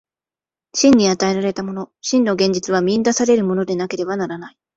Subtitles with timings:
[0.73, 4.57] 真に与えられたもの、真の現実は見出されるものでなければならない。